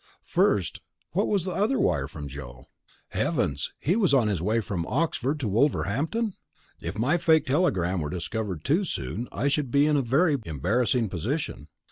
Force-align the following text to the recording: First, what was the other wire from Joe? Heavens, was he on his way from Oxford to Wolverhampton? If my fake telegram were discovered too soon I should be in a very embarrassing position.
First, 0.25 0.81
what 1.11 1.27
was 1.27 1.45
the 1.45 1.51
other 1.51 1.77
wire 1.79 2.07
from 2.07 2.27
Joe? 2.27 2.65
Heavens, 3.09 3.71
was 3.85 4.09
he 4.11 4.17
on 4.17 4.29
his 4.29 4.41
way 4.41 4.59
from 4.59 4.83
Oxford 4.87 5.39
to 5.41 5.47
Wolverhampton? 5.47 6.33
If 6.81 6.97
my 6.97 7.19
fake 7.19 7.45
telegram 7.45 8.01
were 8.01 8.09
discovered 8.09 8.63
too 8.63 8.83
soon 8.83 9.27
I 9.31 9.47
should 9.47 9.69
be 9.69 9.85
in 9.85 9.97
a 9.97 10.01
very 10.01 10.39
embarrassing 10.43 11.07
position. 11.09 11.67